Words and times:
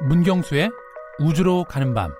문경수의 0.00 0.70
우주로 1.18 1.64
가는 1.64 1.92
밤 1.92 2.12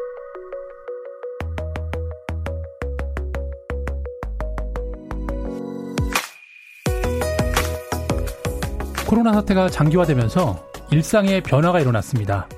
코로나 9.07 9.33
사태가 9.33 9.71
장기화되면서 9.71 10.69
일상에 10.91 11.41
변화가 11.41 11.81
일어났습니다. 11.81 12.49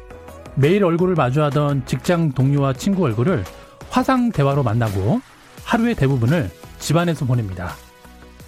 매일 0.56 0.84
얼굴을 0.84 1.14
마주하던 1.14 1.86
직장 1.86 2.32
동료와 2.32 2.72
친구 2.72 3.04
얼굴을 3.04 3.44
화상 3.90 4.32
대화로 4.32 4.62
만나고 4.62 5.20
하루의 5.64 5.94
대부분을 5.94 6.50
집안에서 6.78 7.26
보냅니다. 7.26 7.74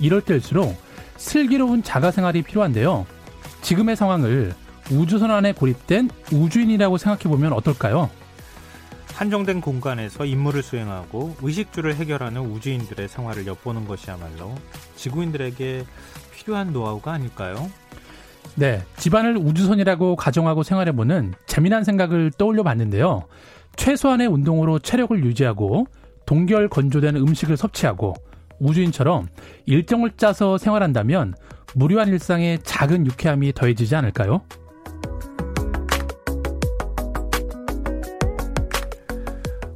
이럴 0.01 0.23
때일수록 0.23 0.75
슬기로운 1.17 1.83
자가 1.83 2.11
생활이 2.11 2.43
필요한데요. 2.43 3.07
지금의 3.61 3.95
상황을 3.95 4.55
우주선 4.91 5.31
안에 5.31 5.53
고립된 5.53 6.11
우주인이라고 6.33 6.99
생각해 6.99 7.23
보면 7.25 7.53
어떨까요? 7.53 8.11
한정된 9.15 9.61
공간에서 9.61 10.25
임무를 10.25 10.63
수행하고 10.63 11.37
의식주를 11.43 11.95
해결하는 11.97 12.41
우주인들의 12.41 13.09
생활을 13.09 13.47
엿보는 13.47 13.87
것이야말로 13.87 14.55
지구인들에게 14.97 15.85
필요한 16.35 16.73
노하우가 16.73 17.13
아닐까요? 17.13 17.71
네, 18.55 18.83
집안을 18.97 19.37
우주선이라고 19.37 20.17
가정하고 20.17 20.63
생활해보는 20.63 21.35
재미난 21.47 21.85
생각을 21.85 22.33
떠올려 22.37 22.63
봤는데요. 22.63 23.25
최소한의 23.77 24.27
운동으로 24.27 24.79
체력을 24.79 25.25
유지하고 25.25 25.87
동결 26.27 26.69
건조된 26.69 27.17
음식을 27.17 27.57
섭취하고 27.57 28.15
우주인처럼 28.59 29.29
일정을 29.67 30.13
짜서 30.17 30.59
생활한다면 30.59 31.35
무료한 31.75 32.09
일상에 32.09 32.59
작은 32.63 33.07
유쾌함이 33.07 33.53
더해지지 33.55 33.97
않을까요? 33.97 34.43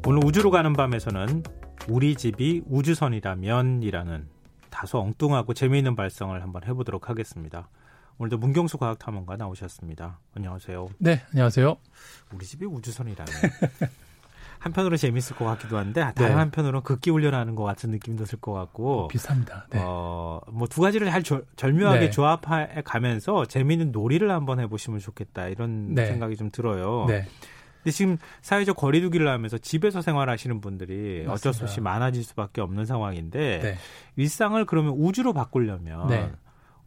오늘 0.08 0.24
우주로 0.24 0.52
가는 0.52 0.72
밤에서는 0.72 1.42
우리 1.88 2.14
집이 2.14 2.62
우주선이라면이라는 2.66 4.28
다소 4.70 5.00
엉뚱하고 5.00 5.52
재미있는 5.52 5.96
발성을 5.96 6.40
한번 6.42 6.62
해보도록 6.64 7.10
하겠습니다. 7.10 7.68
오늘도 8.18 8.38
문경수 8.38 8.78
과학탐험가 8.78 9.36
나오셨습니다. 9.36 10.20
안녕하세요. 10.36 10.88
네, 10.98 11.22
안녕하세요. 11.32 11.76
우리 12.32 12.46
집이 12.46 12.66
우주선이라면 12.66 13.26
한편으로 14.60 14.96
재밌을 14.96 15.34
것 15.36 15.44
같기도 15.44 15.76
한데 15.76 16.00
다른 16.14 16.30
네. 16.30 16.34
한편으로는 16.34 16.82
극기 16.82 17.10
훈련하는 17.10 17.56
것 17.56 17.64
같은 17.64 17.90
느낌도 17.90 18.24
들 18.24 18.38
것 18.40 18.52
같고 18.52 19.04
어, 19.04 19.08
비슷합니다. 19.08 19.66
네. 19.70 19.80
어뭐 19.82 20.66
두 20.70 20.82
가지를 20.82 21.10
잘 21.10 21.22
조, 21.24 21.42
절묘하게 21.56 22.00
네. 22.00 22.10
조합해 22.10 22.82
가면서 22.84 23.44
재미있는 23.44 23.90
놀이를 23.90 24.30
한번 24.30 24.60
해보시면 24.60 25.00
좋겠다 25.00 25.48
이런 25.48 25.94
네. 25.94 26.06
생각이 26.06 26.36
좀 26.36 26.50
들어요. 26.50 27.06
네. 27.86 27.90
근데 27.90 27.90
지금 27.92 28.18
사회적 28.42 28.76
거리두기를 28.76 29.28
하면서 29.28 29.58
집에서 29.58 30.02
생활하시는 30.02 30.60
분들이 30.60 31.24
맞습니다. 31.26 31.32
어쩔 31.32 31.54
수 31.54 31.64
없이 31.64 31.80
많아질 31.80 32.24
수밖에 32.24 32.60
없는 32.60 32.84
상황인데 32.84 33.60
네. 33.62 33.76
일상을 34.16 34.62
그러면 34.66 34.94
우주로 34.96 35.32
바꾸려면 35.32 36.08
네. 36.08 36.32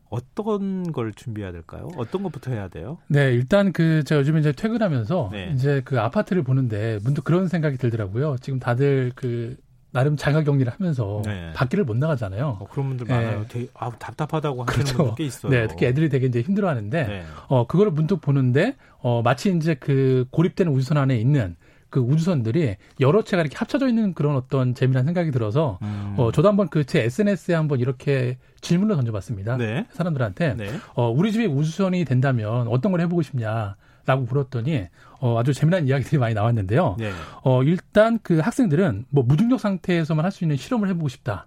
어떤 0.09 0.92
걸 0.92 1.14
준비해야 1.14 1.52
될까요? 1.52 1.88
어떤 1.95 2.23
것부터 2.23 2.52
해야 2.52 2.67
돼요? 2.67 2.97
네, 3.08 3.31
일단 3.31 3.72
그 3.72 4.03
제가 4.03 4.20
요즘에 4.20 4.39
이제 4.39 4.52
퇴근하면서 4.52 5.30
네. 5.31 5.52
이제 5.53 5.81
그 5.86 6.00
아파트를 6.00 6.44
보는데 6.44 7.00
문득 7.03 7.23
그런 7.23 7.47
생각이 7.47 7.77
들더라고요. 7.77 8.38
지금 8.42 8.59
다들 8.59 9.11
그 9.16 9.55
나름 9.92 10.16
자가 10.18 10.44
격리를 10.44 10.72
하면서 10.72 11.22
네. 11.26 11.52
밖에를 11.56 11.84
못 11.84 11.98
나가잖아요. 11.98 12.58
어, 12.59 12.68
그런 12.72 12.90
분들 12.90 13.08
많아요. 13.08 13.40
네. 13.42 13.45
되게 13.48 13.68
아, 13.73 13.90
답답하다고 13.90 14.64
하시는 14.64 14.86
그렇죠. 14.86 14.98
분들 14.98 15.16
꽤 15.18 15.23
있어요. 15.26 15.52
네, 15.52 15.68
특히 15.68 15.86
애들이 15.88 16.09
되게 16.09 16.28
이제 16.28 16.42
힘들어하는데 16.42 17.04
네. 17.08 17.23
어 17.48 17.66
그거를 17.68 17.92
문득 17.92 18.22
보는데 18.22 18.76
어 19.00 19.22
마치 19.23 19.52
이제 19.56 19.73
그 19.76 20.26
고립된 20.32 20.67
우주선 20.67 20.98
안에 20.98 21.17
있는 21.17 21.56
그 21.90 22.00
우주선들이 22.00 22.76
여러 23.00 23.23
채가 23.23 23.42
이렇게 23.42 23.58
합쳐져 23.58 23.88
있는 23.88 24.14
그런 24.14 24.36
어떤 24.36 24.76
재미난 24.76 25.05
생각이 25.05 25.32
들어서 25.32 25.80
음. 25.82 26.14
어 26.17 26.32
저도 26.32 26.48
한번 26.48 26.70
그 26.70 26.83
제 26.86 27.02
SNS에 27.04 27.56
한번 27.56 27.80
이렇게 27.80 28.38
질문을 28.61 28.95
던져봤습니다. 28.95 29.58
네. 29.58 29.88
사람들한테 29.92 30.54
네. 30.56 30.70
어 30.94 31.10
우리 31.10 31.32
집에 31.32 31.45
우주선이 31.45 32.06
된다면 32.06 32.67
어떤 32.67 32.92
걸 32.92 33.02
해보고 33.02 33.23
싶냐. 33.23 33.76
라고 34.09 34.23
물었더니 34.23 34.87
어, 35.20 35.37
아주 35.39 35.53
재미난 35.53 35.87
이야기들이 35.87 36.17
많이 36.17 36.33
나왔는데요. 36.33 36.95
네. 36.97 37.11
어, 37.43 37.61
일단 37.61 38.17
그 38.23 38.39
학생들은 38.39 39.05
뭐 39.09 39.23
무중력 39.23 39.59
상태에서만 39.59 40.25
할 40.25 40.31
수 40.31 40.43
있는 40.43 40.55
실험을 40.58 40.89
해보고 40.89 41.09
싶다. 41.09 41.45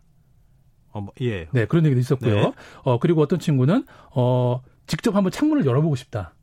어, 0.93 1.01
뭐, 1.01 1.13
예. 1.23 1.49
네, 1.53 1.65
그런 1.65 1.85
얘기도 1.87 1.99
있었고요. 2.01 2.35
네. 2.35 2.53
어, 2.85 2.99
그리고 3.01 3.21
어떤 3.21 3.41
친구는 3.41 3.85
어, 4.15 4.61
직접 4.87 5.17
한번 5.17 5.33
창문을 5.33 5.67
열어보고 5.67 5.97
싶다. 5.97 6.35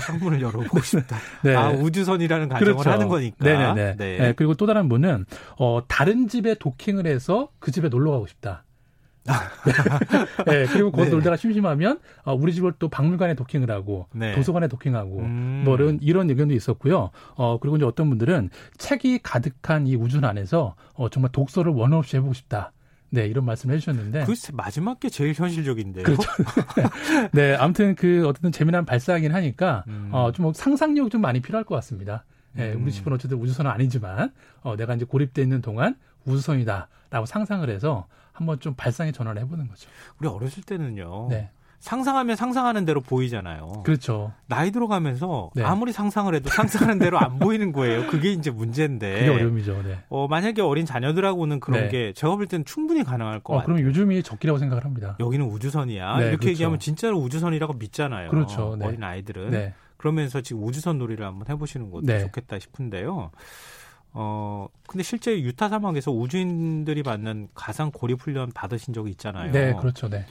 창문을 0.00 0.40
열어보고 0.42 0.80
싶다. 0.80 1.16
네. 1.44 1.54
아, 1.54 1.70
우주선이라는 1.70 2.48
가정을 2.48 2.72
그렇죠. 2.74 2.90
하는 2.90 3.08
거니까. 3.08 3.44
네네네. 3.44 3.96
네. 3.96 4.18
네. 4.18 4.32
그리고 4.34 4.54
또 4.54 4.66
다른 4.66 4.88
분은, 4.88 5.24
어, 5.58 5.82
다른 5.86 6.26
집에 6.26 6.54
도킹을 6.54 7.06
해서 7.06 7.50
그 7.60 7.70
집에 7.70 7.88
놀러 7.88 8.10
가고 8.10 8.26
싶다. 8.26 8.64
네, 10.46 10.66
그리고 10.66 10.90
거기 10.90 11.04
네. 11.04 11.10
놀다가 11.10 11.36
심심하면 11.36 12.00
어, 12.24 12.34
우리 12.34 12.52
집을 12.52 12.74
또 12.78 12.88
박물관에 12.88 13.34
도킹을 13.34 13.70
하고 13.70 14.06
네. 14.12 14.34
도서관에 14.34 14.68
도킹하고 14.68 15.18
음. 15.18 15.62
뭐 15.64 15.76
이런 15.76 15.98
이런 16.00 16.30
의견도 16.30 16.54
있었고요. 16.54 17.10
어 17.34 17.58
그리고 17.58 17.76
이제 17.76 17.84
어떤 17.84 18.08
분들은 18.08 18.50
책이 18.78 19.20
가득한 19.22 19.86
이 19.86 19.96
우주 19.96 20.20
안에서 20.22 20.74
어 20.94 21.08
정말 21.08 21.32
독서를 21.32 21.72
원 21.72 21.92
없이 21.92 22.16
해보고 22.16 22.34
싶다. 22.34 22.72
네, 23.10 23.26
이런 23.26 23.44
말씀을 23.44 23.74
해주셨는데. 23.74 24.24
그 24.24 24.34
마지막 24.52 25.00
게 25.00 25.08
제일 25.08 25.34
현실적인데요. 25.34 26.04
그렇죠. 26.04 26.22
네, 27.32 27.56
아무튼 27.56 27.96
그 27.96 28.26
어쨌든 28.28 28.52
재미난 28.52 28.84
발사하긴 28.84 29.34
하니까, 29.34 29.84
음. 29.88 30.10
어, 30.12 30.30
좀 30.32 30.52
상상력 30.52 31.10
좀 31.10 31.20
많이 31.20 31.40
필요할 31.40 31.64
것 31.64 31.74
같습니다. 31.76 32.24
네, 32.52 32.72
음. 32.72 32.84
우리 32.84 32.92
집은 32.92 33.12
어쨌든 33.12 33.38
우주선은 33.38 33.68
아니지만, 33.68 34.32
어, 34.62 34.76
내가 34.76 34.94
이제 34.94 35.04
고립돼 35.04 35.42
있는 35.42 35.60
동안 35.60 35.96
우주선이다라고 36.24 37.26
상상을 37.26 37.68
해서 37.68 38.06
한번 38.40 38.58
좀 38.58 38.74
발상의 38.74 39.12
전환을 39.12 39.42
해보는 39.42 39.68
거죠. 39.68 39.88
우리 40.18 40.26
어렸을 40.26 40.62
때는요. 40.62 41.28
네. 41.28 41.50
상상하면 41.78 42.36
상상하는 42.36 42.84
대로 42.84 43.00
보이잖아요. 43.00 43.82
그렇죠. 43.84 44.32
나이 44.46 44.70
들어가면서 44.70 45.50
네. 45.54 45.62
아무리 45.62 45.92
상상을 45.92 46.34
해도 46.34 46.48
상상하는 46.50 46.98
대로 46.98 47.18
안 47.18 47.38
보이는 47.38 47.72
거예요. 47.72 48.06
그게 48.06 48.32
이제 48.32 48.50
문제인데. 48.50 49.20
그게 49.20 49.28
어려움이죠. 49.28 49.82
네. 49.82 49.98
어, 50.10 50.26
만약에 50.28 50.60
어린 50.60 50.84
자녀들하고는 50.84 51.60
그런 51.60 51.84
네. 51.84 51.88
게 51.88 52.12
제가 52.14 52.36
볼 52.36 52.46
때는 52.46 52.64
충분히 52.66 53.02
가능할 53.02 53.40
것 53.40 53.54
어, 53.54 53.56
같아요. 53.58 53.74
그럼 53.74 53.86
요즘이 53.88 54.22
적기라고 54.22 54.58
생각을 54.58 54.84
합니다. 54.84 55.16
여기는 55.20 55.46
우주선이야. 55.46 56.16
네, 56.16 56.22
이렇게 56.22 56.36
그렇죠. 56.36 56.50
얘기하면 56.50 56.78
진짜로 56.80 57.18
우주선이라고 57.18 57.74
믿잖아요. 57.74 58.30
그렇죠. 58.30 58.76
네. 58.78 58.86
어린 58.86 59.02
아이들은. 59.02 59.50
네. 59.50 59.74
그러면서 59.96 60.40
지금 60.42 60.64
우주선 60.64 60.98
놀이를 60.98 61.26
한번 61.26 61.48
해보시는 61.48 61.90
것도 61.90 62.06
네. 62.06 62.20
좋겠다 62.20 62.58
싶은데요. 62.58 63.30
어, 64.12 64.66
근데 64.86 65.02
실제 65.02 65.40
유타 65.40 65.68
사막에서 65.68 66.10
우주인들이 66.10 67.02
받는 67.02 67.48
가상 67.54 67.90
고립 67.92 68.20
훈련 68.20 68.50
받으신 68.52 68.92
적이 68.92 69.10
있잖아요. 69.12 69.52
네, 69.52 69.74
그렇죠. 69.74 70.08
네. 70.08 70.24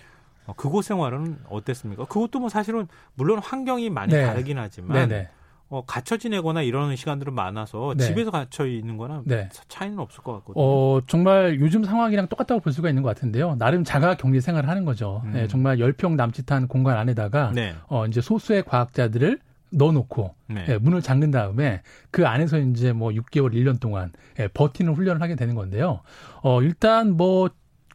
어, 0.45 0.53
그곳 0.55 0.83
생활은 0.83 1.37
어땠습니까? 1.49 2.05
그것도 2.05 2.39
뭐 2.39 2.49
사실은 2.49 2.87
물론 3.13 3.39
환경이 3.39 3.89
많이 3.89 4.13
네. 4.13 4.25
다르긴 4.25 4.57
하지만 4.57 5.07
네, 5.07 5.19
네. 5.19 5.29
어, 5.69 5.83
갇혀 5.85 6.17
지내거나 6.17 6.63
이러는 6.63 6.95
시간들은 6.95 7.33
많아서 7.33 7.93
네. 7.95 8.05
집에서 8.05 8.31
갇혀 8.31 8.65
있는 8.65 8.97
거나 8.97 9.21
네. 9.25 9.47
차이는 9.67 9.99
없을 9.99 10.23
것 10.23 10.33
같거든요. 10.33 10.63
어, 10.63 11.01
정말 11.05 11.59
요즘 11.59 11.83
상황이랑 11.83 12.27
똑같다고 12.27 12.59
볼 12.61 12.73
수가 12.73 12.89
있는 12.89 13.03
것 13.03 13.09
같은데요. 13.09 13.55
나름 13.59 13.83
자가 13.83 14.17
격리 14.17 14.41
생활을 14.41 14.67
하는 14.67 14.83
거죠. 14.83 15.21
음. 15.25 15.33
네, 15.33 15.47
정말 15.47 15.77
10평 15.77 16.15
남짓한 16.15 16.67
공간 16.67 16.97
안에다가 16.97 17.51
네. 17.53 17.75
어, 17.87 18.07
이제 18.07 18.19
소수의 18.19 18.63
과학자들을 18.63 19.39
넣어놓고 19.71 20.35
네. 20.47 20.65
예, 20.69 20.77
문을 20.77 21.01
잠근 21.01 21.31
다음에 21.31 21.81
그 22.11 22.27
안에서 22.27 22.59
이제 22.59 22.91
뭐 22.93 23.11
6개월, 23.11 23.53
1년 23.53 23.79
동안 23.79 24.11
예, 24.39 24.47
버티는 24.47 24.93
훈련을 24.93 25.21
하게 25.21 25.35
되는 25.35 25.55
건데요. 25.55 26.01
어, 26.41 26.61
일단 26.61 27.15
뭐 27.15 27.49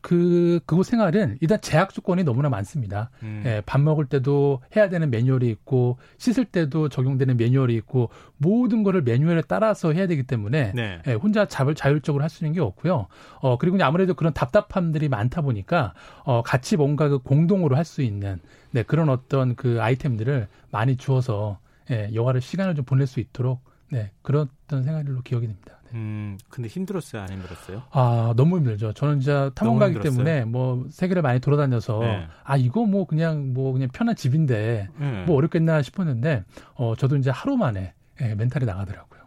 그, 0.05 0.61
그곳 0.67 0.85
생활은 0.85 1.39
일단 1.41 1.59
제약 1.63 1.95
조건이 1.95 2.25
너무나 2.25 2.51
많습니다. 2.51 3.09
음. 3.23 3.43
예, 3.47 3.63
밥 3.65 3.81
먹을 3.81 4.05
때도 4.05 4.61
해야 4.77 4.91
되는 4.91 5.09
매뉴얼이 5.11 5.49
있고, 5.49 5.97
씻을 6.19 6.45
때도 6.45 6.91
적용되는 6.91 7.39
매뉴얼이 7.39 7.75
있고, 7.77 8.11
모든 8.37 8.83
거를 8.83 9.01
매뉴얼에 9.01 9.45
따라서 9.49 9.95
해야 9.95 10.07
되기 10.07 10.23
때문에, 10.25 10.73
네. 10.75 11.01
예, 11.07 11.15
혼자 11.15 11.47
잡을 11.47 11.75
자율적으로 11.75 12.23
할 12.23 12.29
수 12.29 12.45
있는 12.45 12.53
게 12.53 12.61
없고요. 12.61 13.07
어, 13.41 13.57
그리고 13.57 13.83
아무래도 13.83 14.13
그런 14.13 14.35
답답함들이 14.35 15.09
많다 15.09 15.41
보니까, 15.41 15.95
어, 16.25 16.43
같이 16.43 16.77
뭔가 16.77 17.09
그 17.09 17.19
공동으로 17.21 17.75
할 17.75 17.87
수 17.87 18.03
있는, 18.03 18.41
네, 18.73 18.83
그런 18.83 19.09
어떤 19.09 19.55
그 19.57 19.79
아이템들을 19.81 20.49
많이 20.71 20.99
주어서, 20.99 21.61
예, 21.91 22.11
여가를 22.15 22.41
시간을 22.41 22.75
좀 22.75 22.85
보낼 22.85 23.07
수 23.07 23.21
있도록, 23.21 23.63
네, 23.91 24.11
그렇던 24.23 24.83
생활로 24.83 25.21
기억이 25.23 25.47
됩니다. 25.47 25.79
음, 25.93 26.37
근데 26.49 26.69
힘들었어요, 26.69 27.23
안 27.23 27.31
힘들었어요? 27.31 27.85
아, 27.93 28.35
너무 28.37 28.57
힘들죠. 28.57 28.93
저는 28.95 29.21
진짜 29.21 29.51
탐험가기 29.55 30.01
때문에 30.01 30.45
뭐 30.45 30.87
세계를 30.91 31.23
많이 31.23 31.39
돌아다녀서 31.39 32.01
네. 32.01 32.27
아, 32.43 32.57
이거 32.57 32.85
뭐 32.85 33.07
그냥 33.07 33.53
뭐 33.55 33.73
그냥 33.73 33.89
편한 33.93 34.17
집인데 34.17 34.89
네. 34.99 35.25
뭐 35.25 35.37
어렵겠나 35.37 35.83
싶었는데 35.83 36.45
어, 36.75 36.97
저도 36.97 37.17
이제 37.17 37.31
하루 37.31 37.57
만에 37.57 37.95
예, 38.21 38.35
멘탈이 38.35 38.65
나가더라고요. 38.67 39.21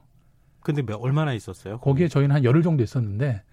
근데 0.62 0.82
몇, 0.82 0.96
얼마나 0.96 1.32
있었어요? 1.34 1.80
거기에 1.80 2.10
저희는 2.10 2.36
한 2.36 2.44
열흘 2.44 2.62
정도 2.64 2.84
있었는데 2.84 3.44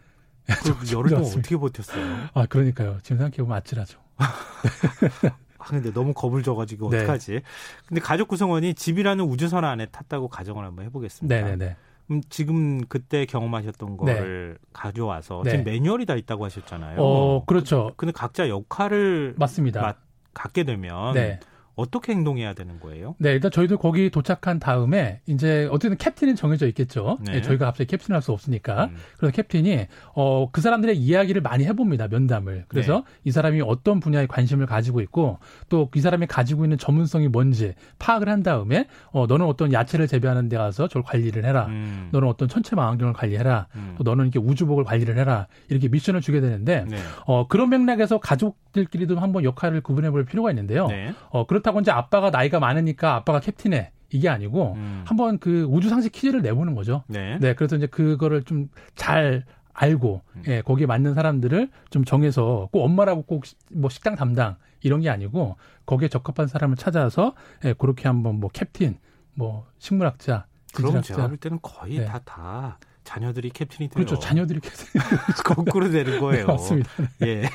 그 0.47 0.47
열흘 0.93 1.11
동안 1.11 1.25
어떻게 1.25 1.57
버텼어요? 1.57 2.31
아, 2.35 2.47
그러니까요. 2.47 2.99
지금 3.05 3.19
생각해보면 3.19 3.57
아찔하죠. 3.59 4.01
아, 5.65 5.67
근데 5.69 5.93
너무 5.93 6.13
겁을 6.13 6.43
줘가지고 6.43 6.91
네. 6.91 6.99
어떡하지? 6.99 7.41
근데 7.87 8.01
가족 8.01 8.29
구성원이 8.29 8.75
집이라는 8.75 9.25
우주선 9.25 9.65
안에 9.65 9.87
탔다고 9.87 10.29
가정을 10.29 10.65
한번 10.65 10.85
해보겠습니다. 10.87 11.35
네네네. 11.35 11.77
음, 12.11 12.21
지금 12.29 12.85
그때 12.87 13.25
경험하셨던 13.25 13.97
네. 14.05 14.15
거를 14.15 14.59
네. 14.61 14.69
가져와서 14.75 15.43
네. 15.45 15.51
지금 15.53 15.65
매뉴얼이 15.65 16.05
다 16.05 16.17
있다고 16.17 16.45
하셨잖아요. 16.45 16.99
어, 17.01 17.45
그렇죠. 17.47 17.93
그, 17.97 18.07
근데 18.07 18.13
각자 18.13 18.49
역할을 18.49 19.35
맞습니다. 19.39 19.81
맡, 19.81 19.99
갖게 20.35 20.65
되면 20.65 21.15
네. 21.15 21.41
어떻게 21.77 22.13
행동해야 22.13 22.53
되는 22.55 22.79
거예요? 22.81 23.15
네, 23.19 23.33
일단 23.33 23.51
저희도 23.51 23.79
거기 23.79 24.11
도착한 24.11 24.59
다음에 24.59 25.21
이제 25.27 25.69
어쨌든 25.73 25.97
캡틴은 25.99 26.37
정해져 26.37 26.67
있겠죠. 26.69 27.19
네. 27.25 27.33
네, 27.33 27.43
저희가 27.43 27.67
갑자기 27.67 27.89
캡틴을 27.89 28.15
할 28.17 28.23
수 28.23 28.33
없으니까. 28.33 28.85
음. 28.87 28.97
그래서 29.19 29.35
캡틴이 29.35 29.87
어, 30.15 30.49
그 30.51 30.61
사람들의 30.61 30.97
이야기를 30.97 31.43
많이 31.43 31.65
해봅니다. 31.65 32.09
면담을. 32.09 32.65
그래서 32.69 33.05
네. 33.07 33.21
이 33.25 33.31
사람이 33.31 33.61
어떤 33.63 34.01
분야에 34.01 34.27
관심을 34.27 34.67
가지고 34.67 35.01
있고 35.01 35.39
또 35.69 35.89
이 35.95 36.01
사람이 36.01 36.27
가지고 36.27 36.65
있는 36.65 36.79
전문성이 36.79 37.29
뭔지 37.29 37.75
파악을 37.99 38.29
한 38.29 38.43
다음에 38.43 38.87
어, 39.13 39.27
너는 39.27 39.47
어떤 39.47 39.73
야채를 39.73 40.07
재배하는 40.09 40.49
데 40.49 40.57
가서 40.57 40.89
저걸 40.89 41.03
관리를 41.03 41.45
해라. 41.45 41.67
음. 41.67 42.09
너는 42.13 42.27
어떤 42.29 42.49
천체 42.49 42.75
망원경을 42.77 43.13
관리해라. 43.15 43.69
음. 43.77 43.95
또 43.99 44.03
너는 44.05 44.25
이렇게 44.27 44.39
우주복을 44.39 44.85
관리를 44.85 45.17
해라. 45.19 45.47
이렇게 45.69 45.89
미션을 45.89 46.21
주게 46.21 46.41
되는데 46.41 46.85
네. 46.89 46.97
어, 47.27 47.47
그런 47.47 47.69
맥락에서 47.71 48.19
가족 48.19 48.59
들끼리도 48.79 49.19
한번 49.19 49.45
역할을 49.45 49.81
구분해 49.81 50.11
볼 50.11 50.27
필요가 50.27 50.51
있는데요. 50.51 50.89
네. 50.89 51.15
어, 51.31 51.47
그렇다고 51.47 51.81
이제 51.81 51.91
아빠가 51.91 52.29
나이가 52.31 52.61
많으니까 52.61 53.15
아빠가 53.15 53.41
캡틴해. 53.41 53.93
이게 54.11 54.29
아니고 54.29 54.75
음. 54.75 55.03
한번 55.07 55.39
그 55.39 55.65
우주 55.65 55.89
상식 55.89 56.13
퀴즈를 56.13 56.43
내보는 56.43 56.75
거죠. 56.75 57.03
네. 57.09 57.39
네. 57.41 57.55
그래서 57.55 57.77
이제 57.77 57.87
그거를 57.87 58.43
좀 58.43 58.69
잘 58.95 59.45
알고 59.77 60.23
음. 60.37 60.43
예, 60.47 60.63
거기에 60.63 60.87
맞는 60.87 61.15
사람들을 61.15 61.69
좀 61.91 62.05
정해서 62.05 62.69
꼭 62.71 62.85
엄마라고 62.85 63.23
꼭 63.23 63.43
뭐 63.73 63.91
식당 63.91 64.15
담당 64.15 64.55
이런 64.83 65.01
게 65.01 65.11
아니고 65.11 65.57
거기에 65.85 66.07
적합한 66.09 66.47
사람을 66.47 66.77
찾아서 66.77 67.35
예, 67.65 67.73
그렇게 67.73 68.07
한번 68.07 68.39
뭐 68.39 68.51
캡틴, 68.53 68.99
뭐 69.35 69.67
식물학자, 69.79 70.47
그럼 70.75 71.03
제가 71.03 71.27
볼 71.27 71.37
때는 71.39 71.59
거의 71.61 71.99
네. 71.99 72.05
다 72.05 72.21
다 72.25 72.79
자녀들이 73.05 73.51
캡틴이 73.51 73.89
돼요. 73.91 73.95
그렇죠. 73.95 74.19
자녀들이 74.19 74.61
캡틴. 74.61 74.87
거꾸로 75.45 75.91
되는 75.91 76.19
거예요. 76.21 76.47
네, 76.47 76.53
맞습니다. 76.53 76.91
네. 77.19 77.29
예. 77.29 77.49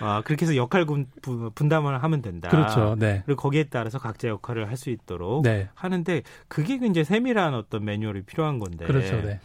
아, 0.00 0.22
그렇게 0.24 0.46
해서 0.46 0.56
역할 0.56 0.84
분, 0.86 1.06
분담을 1.54 2.02
하면 2.02 2.22
된다. 2.22 2.48
그렇죠. 2.48 2.96
네. 2.98 3.22
그리고 3.26 3.40
거기에 3.42 3.64
따라서 3.64 3.98
각자 3.98 4.28
역할을 4.28 4.66
할 4.68 4.78
수 4.78 4.90
있도록 4.90 5.42
네. 5.42 5.68
하는데 5.74 6.22
그게 6.46 6.78
이제 6.88 7.02
세밀한 7.02 7.52
어떤 7.52 7.84
매뉴얼이 7.84 8.22
필요한 8.22 8.60
건데. 8.60 8.86
그렇죠. 8.86 9.20
네. 9.20 9.40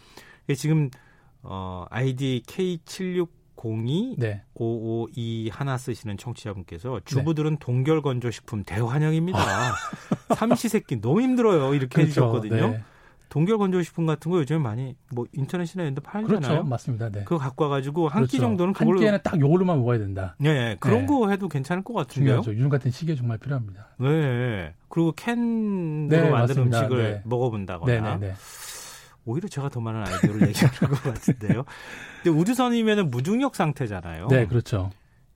지금 0.56 0.92
어, 1.42 1.86
아이디 1.90 2.44
K7602 2.46 4.16
네. 4.20 4.44
552 4.54 5.50
하나 5.52 5.78
쓰시는 5.78 6.18
청취자분께서 6.18 7.02
주부들은 7.06 7.52
네. 7.52 7.58
동결 7.60 8.02
건조식품 8.04 8.64
대환영입니다. 8.64 9.40
삼시세끼 10.36 11.02
너무 11.02 11.22
힘들어요. 11.22 11.74
이렇게 11.74 11.88
그렇죠. 12.04 12.08
해주셨거든요. 12.10 12.68
네. 12.70 12.84
동결 13.34 13.58
건조식품 13.58 14.06
같은 14.06 14.30
거 14.30 14.38
요즘에 14.38 14.60
많이 14.60 14.96
뭐 15.10 15.26
인터넷이나 15.34 15.82
이런 15.86 15.96
데 15.96 16.02
팔잖아요. 16.02 16.40
그렇죠. 16.40 16.64
맞습니다. 16.66 17.10
네. 17.10 17.24
그거 17.24 17.40
갖고 17.40 17.64
와가지고 17.64 18.08
한끼 18.08 18.38
그렇죠. 18.38 18.46
정도는 18.46 18.74
그걸로 18.74 18.92
한 18.92 19.00
끼에는 19.00 19.20
딱 19.24 19.40
요걸로만 19.40 19.80
먹어야 19.80 19.98
된다. 19.98 20.36
네, 20.38 20.54
네. 20.54 20.78
그런 20.80 21.00
네. 21.00 21.06
거 21.08 21.32
해도 21.32 21.50
괜찮을 21.50 21.84
것 21.84 21.96
같은데요. 21.96 22.44
중요하죠. 22.44 22.52
요즘 22.52 22.70
같은 22.70 22.92
시기에 22.92 23.16
정말 23.16 23.40
필요합니다. 23.40 23.88
네. 23.98 24.76
그리고 24.88 25.14
캔으로 25.14 26.10
네, 26.10 26.30
만든. 26.30 26.58
음식을 26.60 26.98
네. 27.02 27.22
먹어본다거나. 27.26 27.92
네, 27.92 28.02
네, 28.02 28.28
네. 28.28 28.34
오히려 29.26 29.48
제가 29.48 29.70
더 29.70 29.80
많은 29.80 30.02
아이디어를 30.06 30.50
얘기하는 30.50 30.96
것 30.96 31.02
같은데요. 31.02 31.64
근데 32.22 32.40
우주선이면 32.40 33.10
무중력 33.10 33.56
상태잖아요. 33.56 34.28
네, 34.28 34.46
그렇죠. 34.46 34.92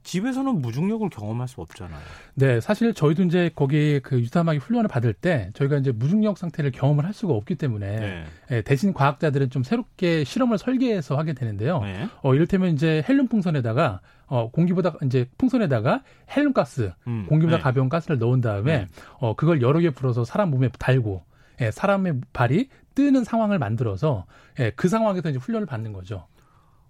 집에서는 0.08 0.62
무중력을 0.62 1.10
경험할 1.10 1.50
수 1.50 1.60
없잖아요. 1.60 2.00
네, 2.36 2.62
사실 2.62 2.94
저희도 2.94 3.24
이제 3.24 3.52
거기 3.54 4.00
그 4.02 4.20
유사마기 4.20 4.58
훈련을 4.60 4.88
받을 4.88 5.12
때 5.12 5.52
저희가 5.54 5.78
이제 5.78 5.92
무중력 5.92 6.38
상태를 6.38 6.72
경험을 6.72 7.06
할 7.06 7.14
수가 7.14 7.34
없기 7.34 7.56
때문에 7.56 8.00
네. 8.00 8.24
네, 8.50 8.62
대신 8.62 8.94
과학자들은 8.94 9.50
좀 9.50 9.64
새롭게 9.64 10.24
실험을 10.24 10.58
설계해서 10.58 11.18
하게 11.18 11.34
되는데요. 11.34 11.82
네. 11.82 12.08
어, 12.24 12.34
이를테면 12.34 12.72
이제 12.72 13.04
헬륨 13.08 13.28
풍선에다가 13.28 14.00
어, 14.28 14.50
공기보다 14.52 14.94
이제 15.04 15.30
풍선에다가 15.38 16.04
헬륨 16.36 16.54
가스, 16.54 16.94
음, 17.08 17.26
공기보다 17.28 17.58
네. 17.58 17.64
가벼운 17.64 17.90
가스를 17.90 18.18
넣은 18.18 18.40
다음에 18.40 18.78
네. 18.78 18.88
어, 19.20 19.36
그걸 19.36 19.62
여러 19.62 19.80
개 19.82 19.90
불어서 19.90 20.24
사람 20.24 20.52
몸에 20.52 20.70
달고 20.80 21.24
예, 21.60 21.72
사람의 21.72 22.22
발이 22.32 22.70
뜨는 22.96 23.26
상황을 23.26 23.60
만들어서 23.60 24.26
예, 24.60 24.72
그 24.76 24.88
상황에서 24.88 25.30
이제 25.30 25.38
훈련을 25.38 25.66
받는 25.66 25.92
거죠. 25.92 26.28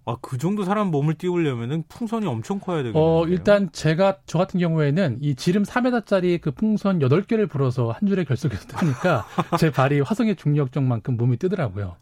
아, 0.04 0.16
그 0.22 0.38
정도 0.38 0.64
사람 0.64 0.90
몸을 0.90 1.14
띄우려면은 1.14 1.84
풍선이 1.88 2.26
엄청 2.26 2.60
커야 2.60 2.78
되겠네요. 2.78 3.02
어, 3.02 3.26
일단 3.26 3.70
제가 3.72 4.18
저 4.24 4.38
같은 4.38 4.58
경우에는 4.58 5.18
이 5.20 5.34
지름 5.34 5.64
4m짜리 5.64 6.40
그 6.40 6.50
풍선 6.50 6.98
8개를 7.00 7.48
불어서 7.48 7.90
한 7.90 8.08
줄에 8.08 8.24
결석해서 8.24 8.66
뜨니까 8.68 9.26
제 9.58 9.70
발이 9.70 10.00
화성의 10.00 10.36
중력적만큼 10.36 11.16
몸이 11.16 11.36
뜨더라고요. 11.36 11.96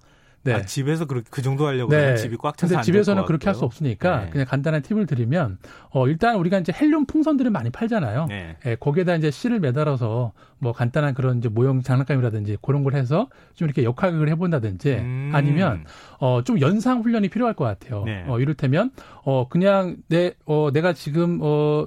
네. 0.46 0.54
아, 0.54 0.62
집에서 0.64 1.04
그, 1.06 1.22
그 1.31 1.43
정도 1.43 1.66
하려고 1.66 1.90
네. 1.93 2.16
집이 2.16 2.37
꽉 2.38 2.56
차서 2.56 2.75
근데 2.75 2.84
집에서는 2.84 3.25
그렇게 3.26 3.46
할 3.46 3.54
수 3.54 3.64
없으니까 3.64 4.25
네. 4.25 4.31
그냥 4.31 4.46
간단한 4.46 4.82
팁을 4.82 5.06
드리면 5.06 5.58
어 5.90 6.08
일단 6.08 6.37
우리가 6.37 6.58
이제 6.58 6.72
헬륨 6.72 7.06
풍선들을 7.06 7.50
많이 7.50 7.70
팔잖아요. 7.70 8.26
네. 8.28 8.56
예, 8.66 8.75
거기에다 8.76 9.14
이제 9.16 9.31
실을 9.31 9.60
매달아서 9.60 10.32
뭐 10.58 10.72
간단한 10.72 11.14
그런 11.14 11.38
이제 11.38 11.48
모형 11.48 11.82
장난감이라든지 11.82 12.58
그런 12.62 12.82
걸 12.84 12.94
해서 12.94 13.28
좀 13.54 13.66
이렇게 13.66 13.84
역학을 13.84 14.28
해본다든지 14.28 14.93
음. 14.94 15.31
아니면 15.34 15.84
어 16.19 16.43
좀 16.44 16.60
연상 16.60 17.00
훈련이 17.02 17.28
필요할 17.28 17.54
것 17.54 17.64
같아요. 17.64 18.04
네. 18.04 18.25
어 18.26 18.38
이를테면 18.40 18.90
어 19.25 19.48
그냥 19.48 19.96
내 20.08 20.34
어 20.46 20.70
내가 20.72 20.93
지금 20.93 21.38
어 21.43 21.87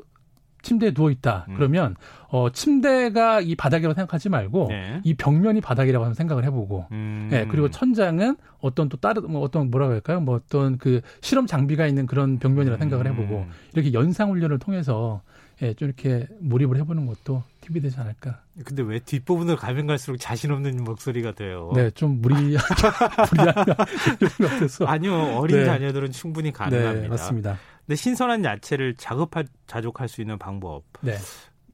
침대에 0.61 0.91
누워 0.91 1.11
있다. 1.11 1.45
음. 1.49 1.55
그러면 1.55 1.95
어 2.29 2.49
침대가 2.51 3.41
이 3.41 3.55
바닥이라고 3.55 3.93
생각하지 3.93 4.29
말고 4.29 4.67
네. 4.69 5.01
이 5.03 5.13
벽면이 5.13 5.61
바닥이라고 5.61 6.05
하는 6.05 6.13
생각을 6.13 6.43
해보고, 6.45 6.87
음. 6.91 7.29
예 7.31 7.45
그리고 7.49 7.69
천장은 7.69 8.37
어떤 8.59 8.89
또 8.89 8.97
다른 8.97 9.31
뭐 9.31 9.41
어떤 9.41 9.71
뭐라고 9.71 9.93
할까요? 9.93 10.19
뭐 10.19 10.35
어떤 10.35 10.77
그 10.77 11.01
실험 11.21 11.47
장비가 11.47 11.87
있는 11.87 12.05
그런 12.05 12.39
벽면이라고 12.39 12.77
음. 12.77 12.79
생각을 12.79 13.07
해보고 13.07 13.45
이렇게 13.73 13.93
연상 13.93 14.31
훈련을 14.31 14.59
통해서 14.59 15.21
예, 15.61 15.73
좀 15.73 15.89
이렇게 15.89 16.25
몰입을 16.39 16.77
해보는 16.77 17.05
것도 17.05 17.43
팁이 17.61 17.81
되지 17.81 17.99
않을까. 17.99 18.41
근데 18.63 18.81
왜 18.81 18.99
뒷부분을 18.99 19.57
가면 19.57 19.87
갈수록 19.87 20.17
자신 20.17 20.51
없는 20.51 20.83
목소리가 20.85 21.33
돼요? 21.33 21.71
네, 21.75 21.91
좀 21.91 22.21
무리, 22.21 22.35
무리한 22.55 23.65
같아서. 24.39 24.85
아니요, 24.85 25.37
어린 25.37 25.57
네. 25.57 25.65
자녀들은 25.65 26.11
충분히 26.11 26.51
가능합니다. 26.53 27.01
네, 27.01 27.07
맞습니다. 27.09 27.57
근데 27.89 27.95
신선한 27.95 28.45
야채를 28.45 28.93
자급할 28.93 29.47
자족할 29.65 30.07
수 30.07 30.21
있는 30.21 30.37
방법. 30.37 30.83
네. 31.01 31.17